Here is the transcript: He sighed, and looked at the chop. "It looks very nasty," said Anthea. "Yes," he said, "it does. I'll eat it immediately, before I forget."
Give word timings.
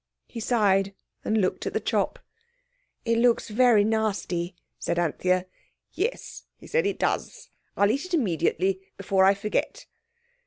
He 0.25 0.39
sighed, 0.39 0.95
and 1.23 1.37
looked 1.39 1.67
at 1.67 1.73
the 1.73 1.79
chop. 1.79 2.17
"It 3.05 3.19
looks 3.19 3.49
very 3.49 3.83
nasty," 3.83 4.55
said 4.79 4.97
Anthea. 4.97 5.45
"Yes," 5.93 6.45
he 6.57 6.65
said, 6.65 6.87
"it 6.87 6.97
does. 6.97 7.51
I'll 7.77 7.91
eat 7.91 8.05
it 8.05 8.15
immediately, 8.15 8.79
before 8.97 9.25
I 9.25 9.35
forget." 9.35 9.85